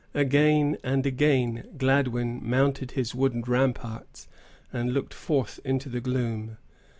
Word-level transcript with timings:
Again 0.15 0.77
and 0.83 1.05
again 1.05 1.69
Gladwyn 1.77 2.39
mounted 2.43 2.93
his 2.93 3.13
wooden 3.13 3.43
ramparts, 3.43 4.27
and 4.73 4.95
looked 4.95 5.13
forth 5.13 5.59
into 5.63 5.89
the 5.89 6.01
gloom. 6.01 6.57